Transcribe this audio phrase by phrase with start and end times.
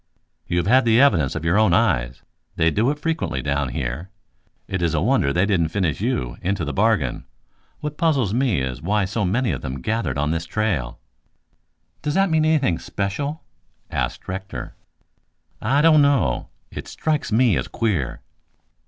[0.47, 2.23] "You have had the evidence of your own eyes.
[2.55, 4.09] They do it frequently down here.
[4.67, 7.25] It is a wonder they didn't finish you into the bargain.
[7.81, 10.97] What puzzles me is why so many of them gathered on this trail."
[12.01, 13.43] "Does that mean anything special?"
[13.91, 14.73] asked Rector.
[15.61, 16.47] "I don't know.
[16.71, 18.21] It strikes me as queer."